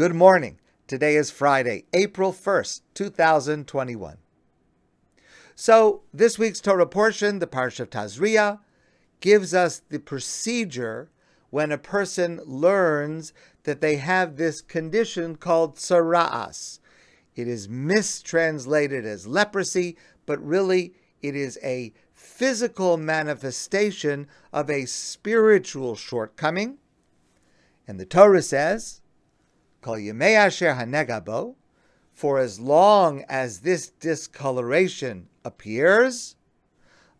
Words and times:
Good 0.00 0.14
morning. 0.14 0.58
Today 0.86 1.14
is 1.14 1.30
Friday, 1.30 1.84
April 1.92 2.32
1st, 2.32 2.80
2021. 2.94 4.16
So, 5.54 6.00
this 6.10 6.38
week's 6.38 6.62
Torah 6.62 6.86
portion, 6.86 7.38
the 7.38 7.46
Parsha 7.46 7.80
of 7.80 7.90
Tazria, 7.90 8.60
gives 9.20 9.52
us 9.52 9.82
the 9.90 9.98
procedure 9.98 11.10
when 11.50 11.70
a 11.70 11.76
person 11.76 12.40
learns 12.46 13.34
that 13.64 13.82
they 13.82 13.96
have 13.96 14.36
this 14.36 14.62
condition 14.62 15.36
called 15.36 15.76
tsara'as. 15.76 16.78
It 17.36 17.46
is 17.46 17.68
mistranslated 17.68 19.04
as 19.04 19.26
leprosy, 19.26 19.98
but 20.24 20.42
really 20.42 20.94
it 21.20 21.36
is 21.36 21.58
a 21.62 21.92
physical 22.14 22.96
manifestation 22.96 24.28
of 24.50 24.70
a 24.70 24.86
spiritual 24.86 25.94
shortcoming. 25.94 26.78
And 27.86 28.00
the 28.00 28.06
Torah 28.06 28.40
says, 28.40 28.99
Kol 29.80 29.96
yemei 29.96 30.34
asher 30.34 30.74
hanegabo, 30.74 31.54
for 32.12 32.38
as 32.38 32.60
long 32.60 33.24
as 33.28 33.60
this 33.60 33.88
discoloration 33.88 35.28
appears, 35.44 36.36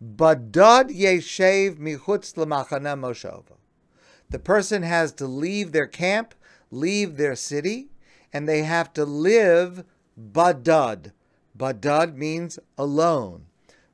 badad 0.02 0.90
yeshev 0.94 1.78
michutz 1.78 2.36
l'machana 2.36 2.98
moshova. 2.98 3.56
The 4.28 4.38
person 4.38 4.82
has 4.82 5.12
to 5.14 5.26
leave 5.26 5.72
their 5.72 5.86
camp, 5.86 6.34
leave 6.70 7.16
their 7.16 7.34
city, 7.34 7.88
and 8.32 8.48
they 8.48 8.62
have 8.62 8.92
to 8.92 9.04
live 9.04 9.84
badad. 10.18 11.12
Badad 11.56 12.14
means 12.14 12.58
alone. 12.78 13.46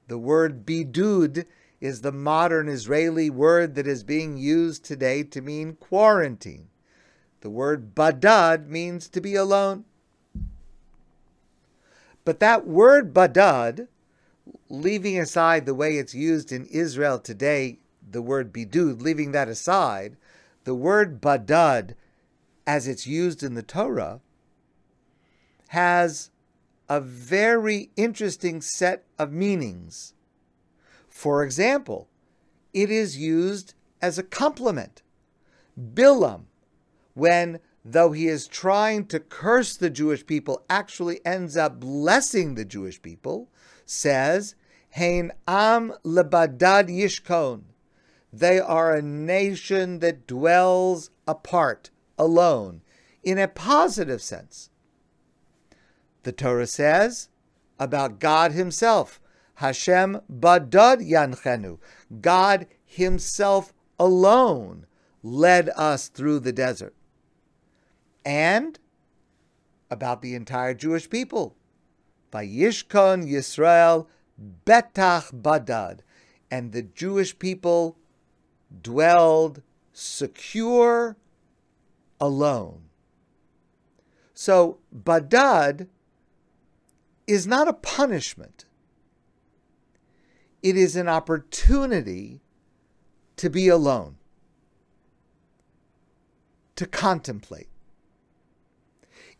The 0.08 0.18
word 0.18 0.66
bidud 0.66 1.46
is 1.80 2.00
the 2.00 2.12
modern 2.12 2.68
Israeli 2.68 3.30
word 3.30 3.74
that 3.74 3.86
is 3.86 4.02
being 4.02 4.36
used 4.36 4.84
today 4.84 5.22
to 5.22 5.40
mean 5.40 5.74
quarantine. 5.74 6.68
The 7.40 7.50
word 7.50 7.94
badad 7.94 8.68
means 8.68 9.08
to 9.08 9.20
be 9.20 9.34
alone. 9.34 9.84
But 12.24 12.40
that 12.40 12.66
word 12.66 13.14
badad, 13.14 13.88
leaving 14.68 15.18
aside 15.18 15.64
the 15.64 15.74
way 15.74 15.96
it's 15.96 16.14
used 16.14 16.50
in 16.50 16.66
Israel 16.66 17.18
today, 17.18 17.78
the 18.08 18.22
word 18.22 18.52
bidud, 18.52 19.00
leaving 19.00 19.32
that 19.32 19.48
aside, 19.48 20.16
the 20.64 20.74
word 20.74 21.20
badad, 21.20 21.94
as 22.66 22.88
it's 22.88 23.06
used 23.06 23.42
in 23.42 23.54
the 23.54 23.62
Torah, 23.62 24.20
has 25.68 26.30
a 26.88 27.00
very 27.00 27.90
interesting 27.96 28.60
set 28.60 29.04
of 29.18 29.32
meanings. 29.32 30.14
For 31.08 31.44
example, 31.44 32.08
it 32.72 32.90
is 32.90 33.16
used 33.16 33.74
as 34.02 34.18
a 34.18 34.22
compliment. 34.22 35.02
Bilam, 35.78 36.42
when, 37.16 37.58
though 37.82 38.12
he 38.12 38.28
is 38.28 38.46
trying 38.46 39.06
to 39.06 39.18
curse 39.18 39.74
the 39.74 39.88
Jewish 39.88 40.26
people, 40.26 40.62
actually 40.68 41.24
ends 41.24 41.56
up 41.56 41.80
blessing 41.80 42.54
the 42.54 42.64
Jewish 42.64 43.00
people, 43.00 43.48
says, 43.86 44.54
Hein 44.90 45.32
am 45.48 45.94
lebadad 46.04 46.90
yishkon. 46.90 47.62
They 48.30 48.60
are 48.60 48.94
a 48.94 49.00
nation 49.00 50.00
that 50.00 50.26
dwells 50.26 51.08
apart, 51.26 51.88
alone, 52.18 52.82
in 53.24 53.38
a 53.38 53.48
positive 53.48 54.20
sense. 54.20 54.68
The 56.24 56.32
Torah 56.32 56.66
says 56.66 57.30
about 57.78 58.20
God 58.20 58.52
Himself, 58.52 59.18
Hashem 59.54 60.20
badad 60.30 61.00
yanchenu. 61.00 61.78
God 62.20 62.66
Himself 62.84 63.72
alone 63.98 64.84
led 65.22 65.70
us 65.76 66.08
through 66.08 66.40
the 66.40 66.52
desert 66.52 66.94
and 68.26 68.80
about 69.88 70.20
the 70.20 70.34
entire 70.34 70.74
Jewish 70.74 71.08
people. 71.08 71.54
Vayishkon 72.32 73.24
Yisrael 73.24 74.06
betach 74.66 75.32
badad. 75.32 76.00
And 76.50 76.72
the 76.72 76.82
Jewish 76.82 77.38
people 77.38 77.96
dwelled 78.82 79.62
secure 79.92 81.16
alone. 82.20 82.82
So 84.34 84.78
badad 84.94 85.86
is 87.26 87.46
not 87.46 87.68
a 87.68 87.72
punishment. 87.72 88.64
It 90.62 90.76
is 90.76 90.96
an 90.96 91.08
opportunity 91.08 92.40
to 93.36 93.48
be 93.48 93.68
alone, 93.68 94.16
to 96.74 96.86
contemplate 96.86 97.68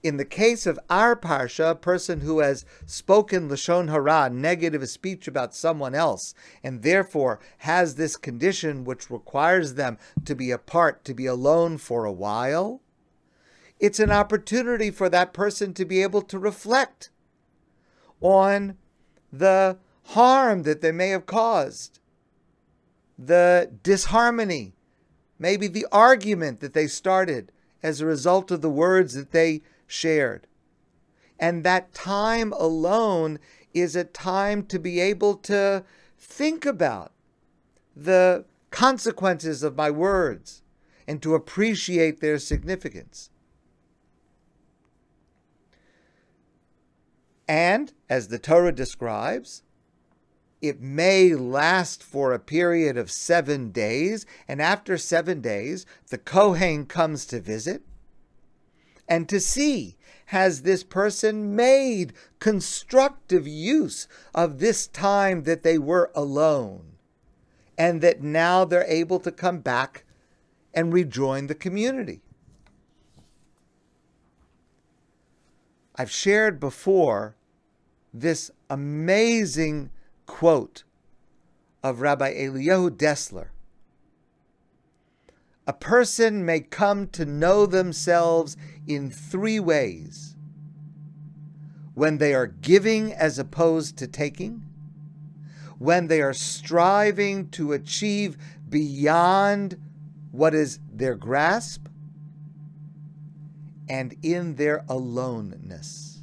in 0.03 0.17
the 0.17 0.25
case 0.25 0.67
of 0.67 0.79
our 0.89 1.17
parsha, 1.17 1.71
a 1.71 1.75
person 1.75 2.21
who 2.21 2.41
has 2.41 2.65
spoken 2.87 3.49
lashon 3.49 3.91
hara, 3.91 4.31
negative 4.31 4.89
speech 4.89 5.27
about 5.27 5.55
someone 5.55 5.95
else, 5.95 6.35
and 6.63 6.83
therefore 6.83 7.41
has 7.59 7.95
this 7.95 8.17
condition 8.17 8.85
which 8.85 9.11
requires 9.11 9.75
them 9.75 9.99
to 10.25 10.35
be 10.35 10.51
apart, 10.51 11.05
to 11.05 11.15
be 11.15 11.27
alone 11.27 11.79
for 11.79 12.05
a 12.05 12.13
while, 12.13 12.81
it's 13.79 14.01
an 14.01 14.11
opportunity 14.11 14.91
for 14.91 15.09
that 15.09 15.33
person 15.33 15.75
to 15.75 15.85
be 15.85 16.03
able 16.03 16.23
to 16.23 16.39
reflect 16.39 17.11
on 18.21 18.77
the 19.33 19.77
harm 20.05 20.63
that 20.63 20.81
they 20.81 20.93
may 20.93 21.09
have 21.09 21.27
caused, 21.27 21.99
the 23.19 23.71
disharmony, 23.83 24.75
maybe 25.39 25.67
the 25.67 25.87
argument 25.91 26.61
that 26.61 26.75
they 26.75 26.87
started 26.87 27.53
as 27.83 28.01
a 28.01 28.07
result 28.07 28.51
of 28.51 28.63
the 28.63 28.71
words 28.71 29.15
that 29.15 29.33
they 29.33 29.63
shared. 29.87 30.47
And 31.39 31.65
that 31.65 31.93
time 31.93 32.53
alone 32.53 33.39
is 33.75 33.95
a 33.95 34.05
time 34.05 34.65
to 34.67 34.79
be 34.79 35.01
able 35.01 35.35
to 35.35 35.85
think 36.19 36.65
about 36.65 37.13
the 37.95 38.45
consequences 38.71 39.63
of 39.63 39.77
my 39.77 39.91
words 39.91 40.63
and 41.07 41.23
to 41.23 41.35
appreciate 41.35 42.21
their 42.21 42.39
significance. 42.39 43.31
And, 47.49 47.93
as 48.09 48.29
the 48.29 48.39
Torah 48.39 48.73
describes, 48.73 49.63
it 50.61 50.81
may 50.81 51.35
last 51.35 52.03
for 52.03 52.33
a 52.33 52.41
period 52.41 52.97
of 52.97 53.11
seven 53.11 53.71
days, 53.71 54.27
and 54.49 54.61
after 54.61 54.99
seven 54.99 55.41
days, 55.41 55.87
the 56.09 56.19
Kohen 56.19 56.87
comes 56.87 57.25
to 57.27 57.41
visit 57.41 57.83
and 59.09 59.29
to 59.29 59.41
see 59.41 59.97
has 60.27 60.63
this 60.63 60.83
person 60.83 61.55
made 61.55 62.13
constructive 62.41 63.47
use 63.47 64.09
of 64.35 64.59
this 64.59 64.87
time 64.89 65.45
that 65.45 65.63
they 65.63 65.79
were 65.79 66.11
alone 66.15 66.97
and 67.79 68.01
that 68.01 68.23
now 68.23 68.65
they're 68.65 68.85
able 68.89 69.21
to 69.21 69.31
come 69.31 69.59
back 69.59 70.05
and 70.75 70.93
rejoin 70.93 71.47
the 71.47 71.55
community. 71.55 72.21
I've 75.95 76.11
shared 76.11 76.59
before 76.59 77.37
this 78.13 78.51
amazing 78.69 79.91
quote 80.27 80.85
of 81.83 82.01
Rabbi 82.01 82.35
Eliyahu 82.35 82.91
Dessler 82.91 83.49
a 85.67 85.73
person 85.73 86.45
may 86.45 86.61
come 86.61 87.09
to 87.09 87.25
know 87.25 87.67
themselves 87.67 88.57
in 88.87 89.11
three 89.11 89.59
ways. 89.59 90.37
When 91.95 92.19
they 92.19 92.35
are 92.35 92.47
giving 92.47 93.13
as 93.13 93.39
opposed 93.39 93.97
to 93.99 94.07
taking, 94.07 94.63
when 95.79 96.07
they 96.07 96.21
are 96.21 96.33
striving 96.33 97.49
to 97.51 97.73
achieve 97.73 98.37
beyond 98.69 99.81
what 100.31 100.55
is 100.55 100.79
their 100.93 101.15
grasp, 101.15 101.87
and 103.89 104.17
in 104.23 104.57
their 104.57 104.85
aloneness. 104.89 106.19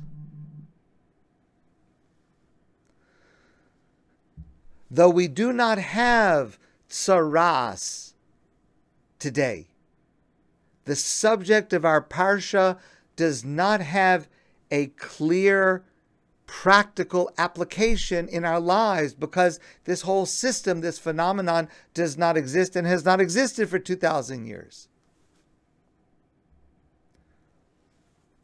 Though 4.91 5.09
we 5.09 5.27
do 5.27 5.51
not 5.51 5.79
have 5.79 6.59
tsaras, 6.89 8.12
today. 9.23 9.65
The 10.83 10.97
subject 10.97 11.71
of 11.71 11.85
our 11.85 12.03
parsha 12.03 12.77
does 13.15 13.45
not 13.45 13.79
have 13.79 14.27
a 14.69 14.87
clear 14.87 15.85
practical 16.45 17.31
application 17.37 18.27
in 18.27 18.43
our 18.43 18.59
lives 18.59 19.13
because 19.13 19.61
this 19.85 20.01
whole 20.01 20.25
system, 20.25 20.81
this 20.81 20.99
phenomenon, 20.99 21.69
does 21.93 22.17
not 22.17 22.35
exist 22.35 22.75
and 22.75 22.85
has 22.85 23.05
not 23.05 23.21
existed 23.21 23.69
for 23.69 23.79
2,000 23.79 24.45
years. 24.45 24.89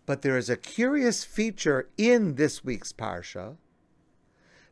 But 0.05 0.21
there 0.21 0.37
is 0.37 0.49
a 0.49 0.55
curious 0.55 1.25
feature 1.25 1.89
in 1.97 2.35
this 2.35 2.63
week's 2.63 2.93
Parsha 2.93 3.57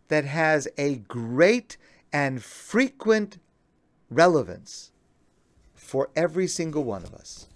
that 0.08 0.24
has 0.24 0.70
a 0.78 0.96
great 0.96 1.76
and 2.14 2.42
frequent 2.42 3.40
relevance 4.10 4.94
for 5.88 6.10
every 6.18 6.48
single 6.48 6.84
one 6.84 7.06
of 7.06 7.14
us. 7.14 7.48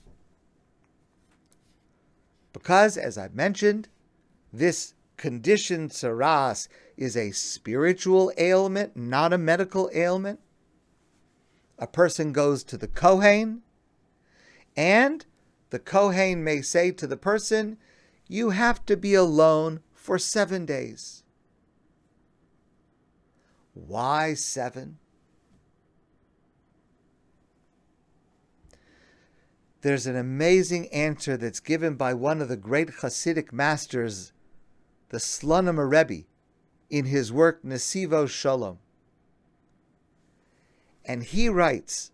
Because, 2.53 2.95
as 2.95 3.17
I've 3.17 3.35
mentioned, 3.35 3.89
this 4.53 4.93
condition, 5.17 5.89
tsaras, 5.89 6.69
is 6.95 7.17
a 7.17 7.31
spiritual 7.31 8.31
ailment, 8.37 8.95
not 8.95 9.33
a 9.33 9.37
medical 9.37 9.89
ailment. 9.93 10.39
A 11.77 11.87
person 11.87 12.31
goes 12.31 12.63
to 12.63 12.77
the 12.77 12.87
Kohen, 12.87 13.63
and 14.77 15.25
the 15.69 15.79
Kohen 15.79 16.41
may 16.41 16.61
say 16.61 16.91
to 16.91 17.07
the 17.07 17.17
person, 17.17 17.77
You 18.29 18.51
have 18.51 18.85
to 18.85 18.95
be 18.95 19.13
alone 19.13 19.81
for 19.93 20.17
seven 20.17 20.65
days. 20.65 21.23
Why 23.73 24.35
seven? 24.35 24.99
There's 29.81 30.05
an 30.05 30.15
amazing 30.15 30.87
answer 30.89 31.37
that's 31.37 31.59
given 31.59 31.95
by 31.95 32.13
one 32.13 32.41
of 32.41 32.49
the 32.49 32.57
great 32.57 32.89
Hasidic 33.01 33.51
masters, 33.51 34.31
the 35.09 35.17
Slonim 35.17 35.77
Rebbe, 35.77 36.25
in 36.89 37.05
his 37.05 37.31
work 37.33 37.63
Nesivos 37.63 38.29
Shalom. 38.29 38.77
And 41.03 41.23
he 41.23 41.49
writes, 41.49 42.11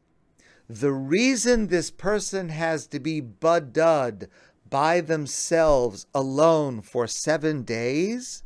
the 0.70 0.92
reason 0.92 1.68
this 1.68 1.92
person 1.92 2.50
has 2.50 2.88
to 2.88 3.00
be 3.00 3.22
budud 3.22 4.28
by 4.70 5.02
themselves 5.02 6.06
alone 6.14 6.82
for 6.82 7.08
seven 7.08 7.64
days 7.64 8.44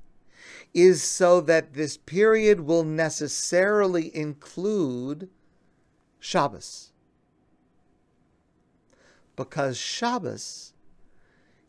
is 0.74 1.03
so 1.03 1.41
that 1.41 1.74
this 1.74 1.97
period 1.97 2.62
will 2.62 2.83
necessarily 2.83 4.15
include 4.15 5.29
Shabbos. 6.19 6.90
Because 9.41 9.75
Shabbos 9.75 10.73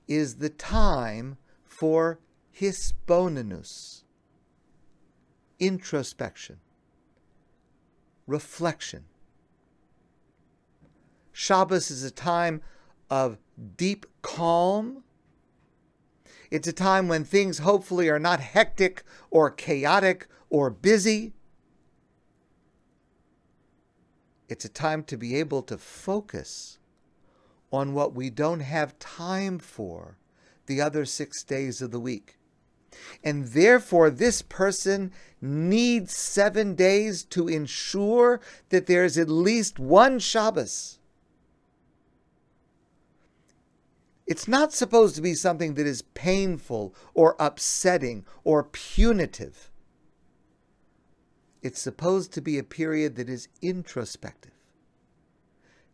is 0.06 0.36
the 0.36 0.50
time 0.50 1.38
for 1.64 2.18
hisbonenus, 2.54 4.04
introspection, 5.58 6.58
reflection. 8.26 9.04
Shabbos 11.32 11.90
is 11.90 12.04
a 12.04 12.10
time 12.10 12.60
of 13.08 13.38
deep 13.78 14.04
calm. 14.20 15.02
It's 16.50 16.68
a 16.68 16.74
time 16.74 17.08
when 17.08 17.24
things 17.24 17.60
hopefully 17.60 18.10
are 18.10 18.18
not 18.18 18.40
hectic 18.40 19.02
or 19.30 19.50
chaotic 19.50 20.26
or 20.50 20.68
busy. 20.68 21.32
It's 24.50 24.66
a 24.66 24.68
time 24.68 25.02
to 25.04 25.16
be 25.16 25.36
able 25.36 25.62
to 25.62 25.78
focus 25.78 26.78
on 27.72 27.94
what 27.94 28.14
we 28.14 28.30
don't 28.30 28.60
have 28.60 28.98
time 28.98 29.58
for 29.58 30.18
the 30.66 30.80
other 30.80 31.04
six 31.04 31.42
days 31.42 31.82
of 31.82 31.90
the 31.90 32.00
week. 32.00 32.36
And 33.24 33.46
therefore, 33.48 34.10
this 34.10 34.42
person 34.42 35.12
needs 35.40 36.14
seven 36.14 36.74
days 36.74 37.24
to 37.24 37.48
ensure 37.48 38.40
that 38.68 38.86
there 38.86 39.04
is 39.04 39.16
at 39.16 39.28
least 39.28 39.78
one 39.78 40.18
Shabbos 40.18 40.98
It's 44.32 44.48
not 44.48 44.72
supposed 44.72 45.14
to 45.16 45.20
be 45.20 45.34
something 45.34 45.74
that 45.74 45.86
is 45.86 46.00
painful 46.00 46.94
or 47.12 47.36
upsetting 47.38 48.24
or 48.44 48.64
punitive. 48.64 49.70
It's 51.60 51.80
supposed 51.80 52.32
to 52.32 52.40
be 52.40 52.56
a 52.56 52.64
period 52.64 53.16
that 53.16 53.28
is 53.28 53.48
introspective, 53.60 54.54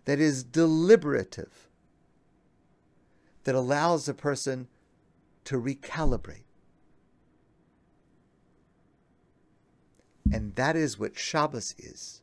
that 0.04 0.20
is 0.20 0.44
deliberative, 0.44 1.67
that 3.48 3.54
allows 3.54 4.06
a 4.06 4.12
person 4.12 4.68
to 5.42 5.58
recalibrate. 5.58 6.44
And 10.30 10.54
that 10.56 10.76
is 10.76 10.98
what 10.98 11.18
Shabbos 11.18 11.74
is. 11.78 12.20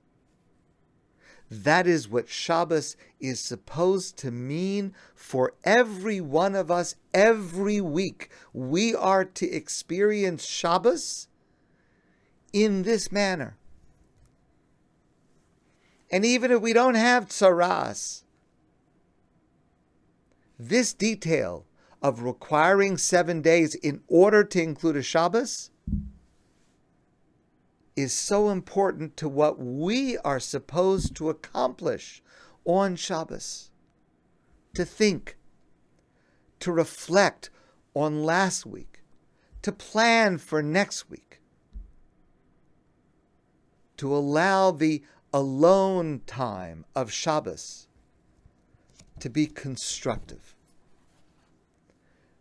That 1.49 1.87
is 1.87 2.07
what 2.07 2.29
Shabbos 2.29 2.95
is 3.19 3.39
supposed 3.39 4.17
to 4.17 4.29
mean 4.29 4.93
for 5.15 5.55
every 5.63 6.21
one 6.21 6.53
of 6.53 6.69
us 6.69 6.93
every 7.11 7.81
week. 7.81 8.29
We 8.53 8.93
are 8.93 9.25
to 9.25 9.49
experience 9.49 10.45
Shabbos 10.45 11.27
in 12.53 12.83
this 12.83 13.11
manner. 13.11 13.57
And 16.11 16.23
even 16.23 16.51
if 16.51 16.61
we 16.61 16.71
don't 16.71 16.93
have 16.93 17.29
tsaras, 17.29 18.24
this 20.57 20.93
detail 20.93 21.65
of 22.01 22.21
requiring 22.21 22.97
seven 22.97 23.41
days 23.41 23.75
in 23.75 24.01
order 24.07 24.43
to 24.43 24.61
include 24.61 24.95
a 24.95 25.01
Shabbos 25.01 25.71
is 27.95 28.13
so 28.13 28.49
important 28.49 29.15
to 29.17 29.29
what 29.29 29.57
we 29.57 30.17
are 30.19 30.39
supposed 30.39 31.15
to 31.15 31.29
accomplish 31.29 32.21
on 32.65 32.95
Shabbos. 32.95 33.71
To 34.75 34.83
think, 34.83 35.37
to 36.59 36.71
reflect 36.71 37.49
on 37.93 38.23
last 38.23 38.65
week, 38.65 39.01
to 39.61 39.71
plan 39.71 40.37
for 40.37 40.61
next 40.61 41.09
week, 41.09 41.39
to 43.97 44.13
allow 44.13 44.71
the 44.71 45.01
alone 45.33 46.21
time 46.27 46.85
of 46.93 47.11
Shabbos 47.11 47.87
to 49.19 49.29
be 49.29 49.47
constructive. 49.47 50.55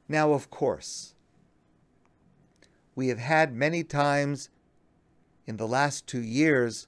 Now, 0.08 0.32
of 0.32 0.50
course, 0.50 1.14
we 2.94 3.08
have 3.08 3.18
had 3.18 3.54
many 3.54 3.82
times 3.82 4.50
in 5.46 5.56
the 5.56 5.66
last 5.66 6.06
two 6.06 6.20
years 6.20 6.86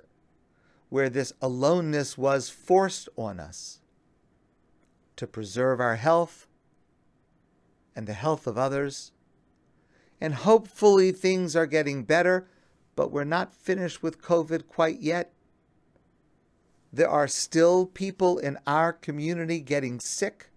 where 0.89 1.09
this 1.09 1.33
aloneness 1.41 2.17
was 2.17 2.49
forced 2.49 3.09
on 3.17 3.41
us 3.41 3.81
to 5.17 5.27
preserve 5.27 5.81
our 5.81 5.97
health 5.97 6.47
and 7.95 8.07
the 8.07 8.13
health 8.13 8.47
of 8.47 8.59
others. 8.59 9.13
And 10.21 10.35
hopefully 10.35 11.13
things 11.13 11.57
are 11.57 11.67
getting 11.67 12.05
better, 12.05 12.49
but 12.95 13.11
we're 13.11 13.25
not 13.25 13.53
finished 13.53 14.03
with 14.03 14.23
COVID 14.23 14.67
quite 14.69 15.01
yet. 15.01 15.33
There 16.93 17.09
are 17.09 17.29
still 17.29 17.87
people 17.87 18.39
in 18.39 18.59
our 18.67 18.93
community 18.93 19.61
getting 19.61 20.01
sick. 20.01 20.51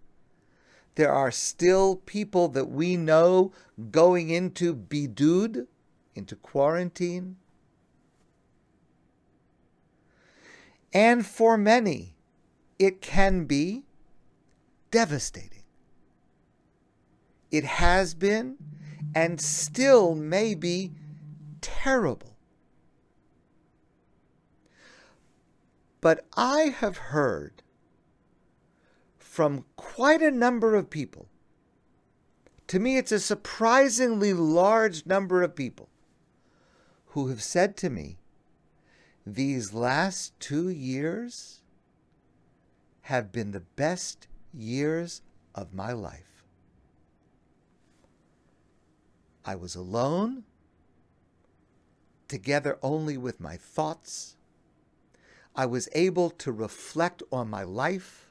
There 0.96 1.12
are 1.12 1.32
still 1.32 1.98
people 1.98 2.48
that 2.50 2.70
we 2.70 2.98
know 2.98 3.52
going 3.92 4.30
into 4.30 4.76
bidud, 4.76 5.68
into 6.16 6.36
quarantine. 6.36 7.38
And 10.94 11.26
for 11.26 11.58
many, 11.58 12.16
it 12.78 13.02
can 13.02 13.46
be 13.46 13.84
devastating. 14.92 15.64
It 17.52 17.64
has 17.64 18.14
been 18.14 18.58
and 19.16 19.40
still 19.40 20.16
may 20.16 20.56
be 20.56 20.92
terrible. 21.62 22.36
But 26.02 26.26
I 26.36 26.76
have 26.80 26.98
heard 26.98 27.62
from 29.18 29.66
quite 29.76 30.22
a 30.22 30.32
number 30.32 30.76
of 30.76 30.90
people. 30.90 31.28
To 32.68 32.80
me, 32.80 32.98
it's 32.98 33.12
a 33.12 33.20
surprisingly 33.20 34.34
large 34.34 35.06
number 35.06 35.44
of 35.44 35.56
people 35.56 35.90
who 37.08 37.28
have 37.28 37.42
said 37.42 37.76
to 37.78 37.90
me, 37.90 38.18
these 39.26 39.74
last 39.74 40.40
two 40.40 40.70
years 40.70 41.62
have 43.04 43.32
been 43.32 43.52
the 43.52 43.60
best 43.60 44.28
years 44.54 45.22
of 45.56 45.74
my 45.74 45.92
life. 45.92 46.46
I 49.44 49.56
was 49.56 49.76
alone, 49.76 50.44
together 52.28 52.78
only 52.84 53.18
with 53.18 53.40
my 53.40 53.58
thoughts. 53.58 54.38
I 55.56 55.66
was 55.66 55.90
able 55.94 56.30
to 56.32 56.52
reflect 56.52 57.24
on 57.32 57.50
my 57.50 57.64
life. 57.64 58.28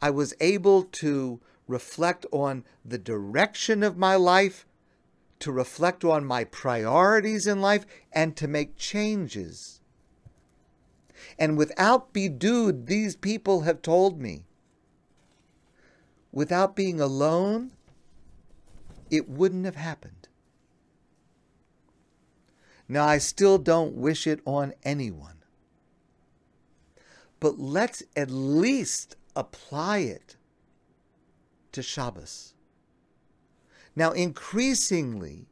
I 0.00 0.10
was 0.10 0.34
able 0.40 0.82
to 0.82 1.40
reflect 1.66 2.26
on 2.32 2.64
the 2.84 2.98
direction 2.98 3.82
of 3.82 3.96
my 3.96 4.16
life, 4.16 4.66
to 5.40 5.52
reflect 5.52 6.04
on 6.04 6.24
my 6.24 6.44
priorities 6.44 7.46
in 7.46 7.60
life, 7.60 7.86
and 8.12 8.36
to 8.36 8.48
make 8.48 8.76
changes 8.76 9.78
and 11.38 11.56
without 11.56 12.12
bidud, 12.12 12.86
these 12.86 13.16
people 13.16 13.62
have 13.62 13.82
told 13.82 14.20
me, 14.20 14.44
without 16.32 16.76
being 16.76 17.00
alone, 17.00 17.72
it 19.10 19.28
wouldn't 19.28 19.64
have 19.64 19.76
happened. 19.76 20.28
Now, 22.88 23.04
I 23.04 23.18
still 23.18 23.58
don't 23.58 23.94
wish 23.94 24.26
it 24.26 24.40
on 24.44 24.72
anyone. 24.82 25.37
But 27.40 27.58
let's 27.58 28.02
at 28.16 28.30
least 28.30 29.16
apply 29.36 29.98
it 29.98 30.36
to 31.72 31.82
Shabbos. 31.82 32.54
Now, 33.94 34.12
increasingly, 34.12 35.48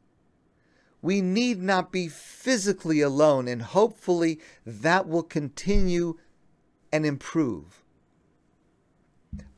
we 1.01 1.21
need 1.21 1.61
not 1.61 1.91
be 1.91 2.07
physically 2.07 3.01
alone, 3.01 3.47
and 3.47 3.61
hopefully 3.61 4.39
that 4.65 5.07
will 5.07 5.23
continue 5.23 6.17
and 6.91 7.05
improve. 7.05 7.83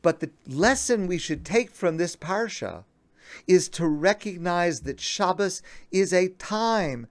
But 0.02 0.20
the 0.20 0.30
lesson 0.46 1.06
we 1.06 1.18
should 1.18 1.44
take 1.44 1.70
from 1.70 1.96
this 1.96 2.16
parsha 2.16 2.84
is 3.46 3.68
to 3.70 3.86
recognize 3.86 4.80
that 4.82 5.00
Shabbos 5.00 5.62
is 5.90 6.12
a 6.12 6.28
time 6.28 7.06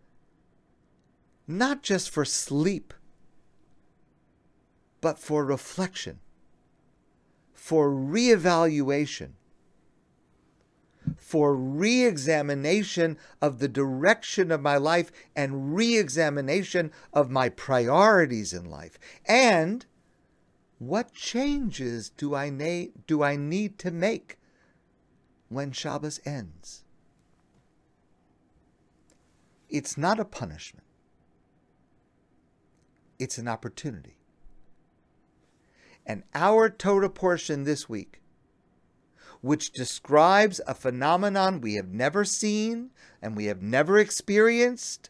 not 1.48 1.82
just 1.82 2.10
for 2.10 2.26
sleep, 2.26 2.94
but 5.02 5.20
for 5.20 5.46
reflection, 5.46 6.20
for 7.54 7.90
reevaluation, 7.90 9.32
for 11.16 11.56
re 11.56 12.06
examination 12.06 13.18
of 13.42 13.60
the 13.60 13.68
direction 13.68 14.52
of 14.52 14.62
my 14.62 14.78
life 14.78 15.12
and 15.36 15.76
re 15.76 15.98
examination 15.98 16.92
of 17.14 17.30
my 17.30 17.50
priorities 17.50 18.54
in 18.54 18.70
life. 18.70 19.00
And 19.26 19.86
what 20.78 21.14
changes 21.14 22.10
do 22.10 22.36
I, 22.36 22.50
na- 22.50 22.92
do 23.08 23.24
I 23.24 23.36
need 23.36 23.78
to 23.80 23.92
make 23.92 24.38
when 25.50 25.72
Shabbos 25.72 26.20
ends? 26.26 26.84
It's 29.70 29.98
not 29.98 30.20
a 30.20 30.26
punishment, 30.26 30.88
it's 33.20 33.38
an 33.38 33.48
opportunity. 33.48 34.19
And 36.06 36.24
our 36.34 36.70
Torah 36.70 37.10
portion 37.10 37.64
this 37.64 37.88
week, 37.88 38.22
which 39.42 39.72
describes 39.72 40.60
a 40.68 40.74
phenomenon 40.74 41.62
we 41.62 41.76
have 41.76 41.90
never 41.90 42.26
seen 42.26 42.90
and 43.22 43.36
we 43.38 43.46
have 43.46 43.62
never 43.62 44.00
experienced, 44.00 45.10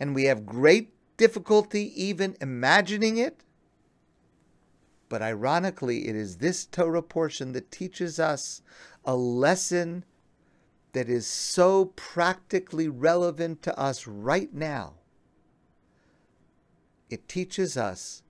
and 0.00 0.14
we 0.14 0.24
have 0.24 0.46
great 0.46 0.94
difficulty 1.16 1.92
even 2.02 2.36
imagining 2.40 3.18
it. 3.18 3.44
But 5.08 5.22
ironically, 5.22 6.08
it 6.08 6.16
is 6.16 6.38
this 6.38 6.64
Torah 6.64 7.02
portion 7.02 7.52
that 7.52 7.70
teaches 7.70 8.18
us 8.18 8.62
a 9.04 9.14
lesson 9.14 10.04
that 10.92 11.08
is 11.08 11.26
so 11.26 11.86
practically 11.96 12.88
relevant 12.88 13.62
to 13.62 13.78
us 13.78 14.06
right 14.06 14.52
now. 14.52 14.94
It 17.10 17.28
teaches 17.28 17.76
us 17.76 18.21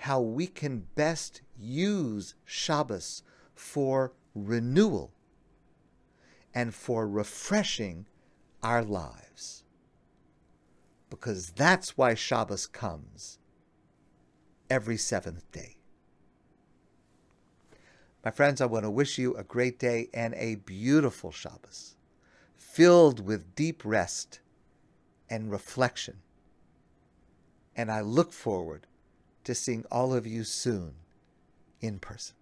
how 0.00 0.18
we 0.18 0.46
can 0.46 0.86
best 0.94 1.42
use 1.58 2.34
Shabbos 2.46 3.22
for 3.54 4.14
renewal 4.34 5.12
and 6.54 6.74
for 6.74 7.06
refreshing 7.06 8.06
our 8.62 8.82
lives. 8.82 9.62
Because 11.10 11.50
that's 11.50 11.98
why 11.98 12.14
Shabbos 12.14 12.66
comes 12.66 13.38
every 14.70 14.96
seventh 14.96 15.52
day. 15.52 15.76
My 18.24 18.30
friends, 18.30 18.62
I 18.62 18.66
want 18.66 18.86
to 18.86 18.90
wish 18.90 19.18
you 19.18 19.34
a 19.34 19.44
great 19.44 19.78
day 19.78 20.08
and 20.14 20.32
a 20.34 20.54
beautiful 20.54 21.30
Shabbos, 21.30 21.96
filled 22.56 23.20
with 23.26 23.54
deep 23.54 23.82
rest 23.84 24.40
and 25.28 25.50
reflection. 25.50 26.20
And 27.76 27.92
I 27.92 28.00
look 28.00 28.32
forward 28.32 28.86
to 29.50 29.54
seeing 29.54 29.84
all 29.90 30.14
of 30.14 30.26
you 30.26 30.44
soon 30.44 30.94
in 31.80 31.98
person. 31.98 32.36